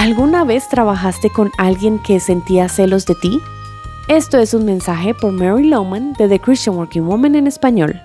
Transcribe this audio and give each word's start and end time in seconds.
¿Alguna 0.00 0.44
vez 0.44 0.66
trabajaste 0.66 1.28
con 1.28 1.50
alguien 1.58 1.98
que 1.98 2.20
sentía 2.20 2.70
celos 2.70 3.04
de 3.04 3.14
ti? 3.16 3.38
Esto 4.08 4.38
es 4.38 4.54
un 4.54 4.64
mensaje 4.64 5.12
por 5.12 5.30
Mary 5.30 5.68
Lowman 5.68 6.14
de 6.14 6.26
The 6.26 6.40
Christian 6.40 6.76
Working 6.76 7.06
Woman 7.06 7.34
en 7.34 7.46
español. 7.46 8.00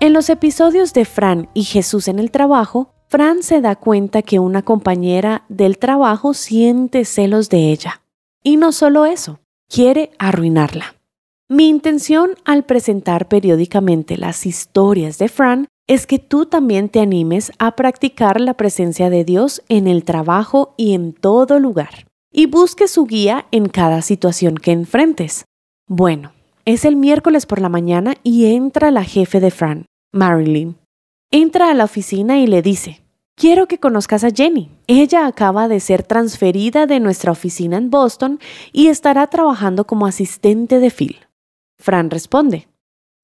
En 0.00 0.12
los 0.12 0.28
episodios 0.28 0.92
de 0.92 1.06
Fran 1.06 1.48
y 1.54 1.64
Jesús 1.64 2.08
en 2.08 2.18
el 2.18 2.30
trabajo, 2.30 2.90
Fran 3.08 3.42
se 3.42 3.62
da 3.62 3.74
cuenta 3.74 4.20
que 4.20 4.38
una 4.38 4.60
compañera 4.60 5.44
del 5.48 5.78
trabajo 5.78 6.34
siente 6.34 7.06
celos 7.06 7.48
de 7.48 7.72
ella. 7.72 8.02
Y 8.42 8.58
no 8.58 8.70
solo 8.70 9.06
eso, 9.06 9.40
quiere 9.66 10.10
arruinarla. 10.18 10.94
Mi 11.48 11.70
intención 11.70 12.32
al 12.44 12.64
presentar 12.64 13.28
periódicamente 13.28 14.18
las 14.18 14.44
historias 14.44 15.16
de 15.16 15.30
Fran 15.30 15.68
es 15.86 16.06
que 16.06 16.18
tú 16.18 16.46
también 16.46 16.88
te 16.88 17.00
animes 17.00 17.52
a 17.58 17.76
practicar 17.76 18.40
la 18.40 18.54
presencia 18.54 19.10
de 19.10 19.24
Dios 19.24 19.62
en 19.68 19.86
el 19.86 20.04
trabajo 20.04 20.74
y 20.76 20.94
en 20.94 21.12
todo 21.12 21.58
lugar, 21.58 22.06
y 22.32 22.46
busques 22.46 22.90
su 22.90 23.04
guía 23.04 23.46
en 23.50 23.68
cada 23.68 24.02
situación 24.02 24.56
que 24.56 24.72
enfrentes. 24.72 25.44
Bueno, 25.86 26.32
es 26.64 26.84
el 26.84 26.96
miércoles 26.96 27.46
por 27.46 27.60
la 27.60 27.68
mañana 27.68 28.14
y 28.22 28.54
entra 28.54 28.90
la 28.90 29.04
jefe 29.04 29.40
de 29.40 29.50
Fran, 29.50 29.86
Marilyn. 30.12 30.76
Entra 31.30 31.70
a 31.70 31.74
la 31.74 31.84
oficina 31.84 32.38
y 32.38 32.46
le 32.46 32.62
dice, 32.62 33.04
Quiero 33.36 33.66
que 33.66 33.80
conozcas 33.80 34.22
a 34.22 34.30
Jenny. 34.30 34.70
Ella 34.86 35.26
acaba 35.26 35.66
de 35.66 35.80
ser 35.80 36.04
transferida 36.04 36.86
de 36.86 37.00
nuestra 37.00 37.32
oficina 37.32 37.76
en 37.76 37.90
Boston 37.90 38.38
y 38.72 38.86
estará 38.86 39.26
trabajando 39.26 39.86
como 39.86 40.06
asistente 40.06 40.78
de 40.78 40.90
Phil. 40.90 41.16
Fran 41.76 42.10
responde, 42.10 42.68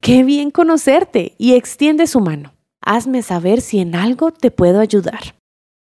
Qué 0.02 0.24
bien 0.24 0.50
conocerte 0.50 1.34
y 1.36 1.52
extiende 1.54 2.06
su 2.06 2.20
mano. 2.20 2.52
Hazme 2.80 3.22
saber 3.22 3.60
si 3.60 3.80
en 3.80 3.94
algo 3.94 4.30
te 4.32 4.50
puedo 4.50 4.80
ayudar. 4.80 5.36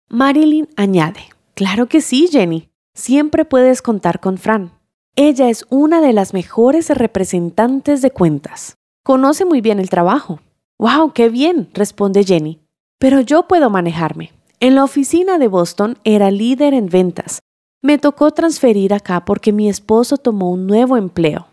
Marilyn 0.10 0.68
añade, 0.76 1.22
Claro 1.60 1.88
que 1.88 2.00
sí, 2.00 2.30
Jenny. 2.32 2.70
Siempre 2.96 3.44
puedes 3.44 3.82
contar 3.82 4.22
con 4.22 4.38
Fran. 4.38 4.72
Ella 5.18 5.50
es 5.50 5.66
una 5.70 6.00
de 6.00 6.14
las 6.14 6.34
mejores 6.34 6.90
representantes 6.90 8.02
de 8.02 8.12
cuentas. 8.12 8.76
Conoce 9.04 9.44
muy 9.44 9.60
bien 9.60 9.80
el 9.80 9.90
trabajo. 9.90 10.40
¡Wow! 10.78 11.12
¡Qué 11.12 11.28
bien! 11.28 11.70
responde 11.74 12.24
Jenny. 12.24 12.60
Pero 12.98 13.20
yo 13.20 13.48
puedo 13.50 13.70
manejarme. 13.70 14.32
En 14.62 14.76
la 14.76 14.86
oficina 14.86 15.38
de 15.38 15.50
Boston 15.50 15.98
era 16.06 16.32
líder 16.32 16.74
en 16.74 16.88
ventas. 16.88 17.40
Me 17.82 17.98
tocó 17.98 18.32
transferir 18.32 18.94
acá 18.94 19.26
porque 19.26 19.52
mi 19.52 19.68
esposo 19.68 20.16
tomó 20.16 20.52
un 20.52 20.66
nuevo 20.66 20.96
empleo. 20.96 21.48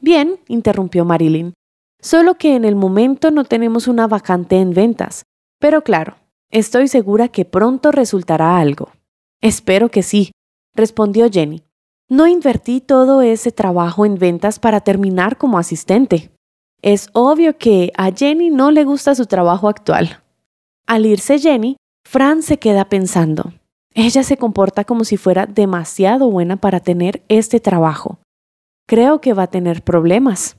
Bien, 0.00 0.40
interrumpió 0.48 1.04
Marilyn. 1.04 1.52
Solo 2.00 2.36
que 2.36 2.56
en 2.56 2.64
el 2.64 2.76
momento 2.76 3.30
no 3.30 3.44
tenemos 3.44 3.88
una 3.88 4.06
vacante 4.06 4.56
en 4.56 4.72
ventas. 4.72 5.24
Pero 5.58 5.82
claro, 5.82 6.16
estoy 6.50 6.88
segura 6.88 7.28
que 7.28 7.44
pronto 7.44 7.92
resultará 7.92 8.58
algo. 8.58 8.90
Espero 9.42 9.90
que 9.90 10.02
sí, 10.02 10.32
respondió 10.74 11.30
Jenny. 11.30 11.62
No 12.08 12.26
invertí 12.26 12.80
todo 12.80 13.22
ese 13.22 13.52
trabajo 13.52 14.04
en 14.04 14.16
ventas 14.16 14.58
para 14.58 14.80
terminar 14.80 15.36
como 15.36 15.58
asistente. 15.58 16.30
Es 16.82 17.08
obvio 17.12 17.56
que 17.58 17.92
a 17.96 18.10
Jenny 18.10 18.50
no 18.50 18.70
le 18.70 18.84
gusta 18.84 19.14
su 19.14 19.26
trabajo 19.26 19.68
actual. 19.68 20.22
Al 20.86 21.06
irse 21.06 21.38
Jenny, 21.38 21.76
Fran 22.04 22.42
se 22.42 22.58
queda 22.58 22.88
pensando. 22.88 23.52
Ella 23.94 24.22
se 24.22 24.36
comporta 24.36 24.84
como 24.84 25.04
si 25.04 25.16
fuera 25.16 25.46
demasiado 25.46 26.30
buena 26.30 26.56
para 26.56 26.80
tener 26.80 27.22
este 27.28 27.60
trabajo. 27.60 28.18
Creo 28.86 29.20
que 29.20 29.34
va 29.34 29.44
a 29.44 29.50
tener 29.50 29.82
problemas. 29.82 30.56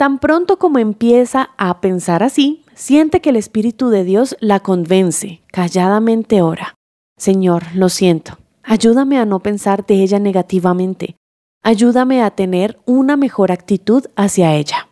Tan 0.00 0.18
pronto 0.18 0.58
como 0.58 0.78
empieza 0.78 1.50
a 1.58 1.82
pensar 1.82 2.22
así, 2.22 2.64
siente 2.74 3.20
que 3.20 3.28
el 3.28 3.36
Espíritu 3.36 3.90
de 3.90 4.02
Dios 4.02 4.34
la 4.40 4.60
convence, 4.60 5.42
calladamente 5.48 6.40
ora. 6.40 6.74
Señor, 7.18 7.64
lo 7.74 7.90
siento, 7.90 8.38
ayúdame 8.62 9.18
a 9.18 9.26
no 9.26 9.40
pensar 9.40 9.84
de 9.84 10.02
ella 10.02 10.18
negativamente. 10.18 11.16
Ayúdame 11.62 12.22
a 12.22 12.30
tener 12.30 12.78
una 12.86 13.18
mejor 13.18 13.52
actitud 13.52 14.06
hacia 14.16 14.54
ella. 14.54 14.88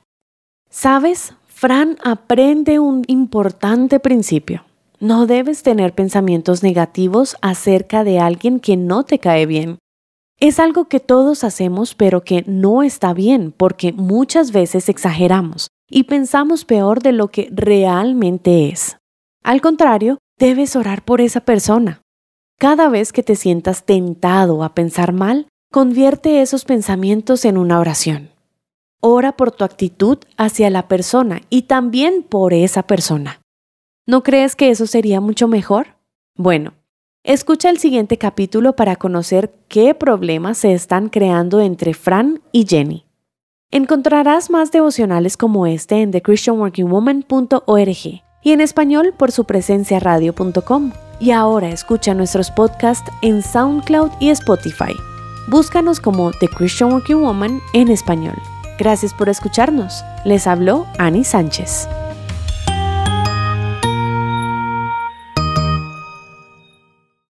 ¿Sabes? 0.69 1.33
Fran 1.47 1.97
aprende 2.05 2.79
un 2.79 3.05
importante 3.07 4.01
principio. 4.01 4.67
No 5.01 5.27
debes 5.27 5.63
tener 5.63 5.95
pensamientos 5.95 6.63
negativos 6.63 7.39
acerca 7.41 8.05
de 8.05 8.21
alguien 8.21 8.61
que 8.61 8.77
no 8.77 9.05
te 9.05 9.19
cae 9.19 9.47
bien. 9.47 9.79
Es 10.41 10.61
algo 10.61 10.85
que 10.85 11.01
todos 11.01 11.43
hacemos 11.43 11.97
pero 11.97 12.23
que 12.23 12.45
no 12.47 12.85
está 12.85 13.13
bien 13.13 13.53
porque 13.57 13.93
muchas 13.93 14.53
veces 14.53 14.89
exageramos 14.89 15.69
y 15.91 16.05
pensamos 16.05 16.65
peor 16.65 17.03
de 17.03 17.13
lo 17.13 17.29
que 17.29 17.49
realmente 17.51 18.69
es. 18.69 18.99
Al 19.43 19.61
contrario, 19.61 20.19
debes 20.39 20.77
orar 20.77 21.05
por 21.05 21.21
esa 21.21 21.41
persona. 21.41 22.03
Cada 22.57 22.89
vez 22.89 23.13
que 23.13 23.25
te 23.25 23.35
sientas 23.35 23.85
tentado 23.85 24.63
a 24.63 24.75
pensar 24.75 25.13
mal, 25.13 25.49
convierte 25.73 26.41
esos 26.41 26.65
pensamientos 26.65 27.45
en 27.45 27.59
una 27.59 27.81
oración. 27.81 28.31
Ora 29.01 29.37
por 29.37 29.51
tu 29.51 29.65
actitud 29.65 30.19
hacia 30.37 30.71
la 30.71 30.87
persona 30.87 31.41
y 31.51 31.63
también 31.63 32.23
por 32.23 32.53
esa 32.53 32.85
persona. 32.85 33.41
¿No 34.07 34.23
crees 34.23 34.55
que 34.55 34.71
eso 34.71 34.87
sería 34.87 35.21
mucho 35.21 35.49
mejor? 35.49 35.97
Bueno, 36.37 36.75
escucha 37.25 37.71
el 37.71 37.79
siguiente 37.79 38.19
capítulo 38.19 38.75
para 38.75 38.97
conocer 38.97 39.55
qué 39.69 39.95
problemas 39.95 40.59
se 40.59 40.73
están 40.73 41.09
creando 41.09 41.61
entre 41.61 41.95
Fran 41.95 42.41
y 42.53 42.67
Jenny. 42.67 43.05
Encontrarás 43.71 44.51
más 44.51 44.73
devocionales 44.73 45.37
como 45.37 45.67
este 45.67 46.01
en 46.01 46.11
thechristianworkingwoman.org 46.11 48.23
y 48.43 48.53
en 48.53 48.61
español 48.61 49.15
por 49.17 49.31
su 49.31 49.45
presencia 49.45 50.01
radio.com. 50.01 50.93
Y 51.21 51.33
ahora 51.33 51.69
escucha 51.69 52.15
nuestros 52.15 52.51
podcasts 52.51 53.11
en 53.23 53.43
SoundCloud 53.43 54.11
y 54.21 54.31
Spotify. 54.31 54.95
Búscanos 55.49 56.01
como 56.01 56.31
The 56.33 56.49
Christian 56.49 56.93
Working 56.93 57.21
Woman 57.21 57.61
en 57.75 57.89
español. 57.89 58.37
Gracias 58.79 59.13
por 59.13 59.29
escucharnos. 59.29 60.03
Les 60.25 60.47
habló 60.47 60.87
Annie 60.99 61.25
Sánchez. 61.25 61.89